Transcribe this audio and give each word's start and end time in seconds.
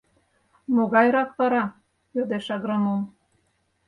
—Могайрак 0.75 1.29
вара?— 1.39 1.63
йодеш 2.15 2.45
агроном. 2.55 3.01